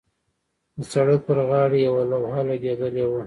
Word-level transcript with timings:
د 0.77 0.79
سړک 0.91 1.19
پر 1.27 1.37
غاړې 1.49 1.79
یوه 1.87 2.03
لوحه 2.11 2.41
لګېدلې 2.49 3.03
وه. 3.07 3.19